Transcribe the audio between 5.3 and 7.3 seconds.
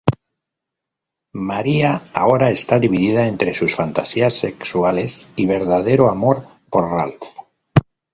y verdadero amor por Ralf.